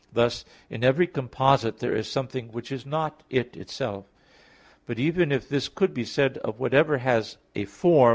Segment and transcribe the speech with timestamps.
[0.11, 4.07] Thus in every composite there is something which is not it itself.
[4.87, 8.09] But, even if this could be said of whatever has a form, viz.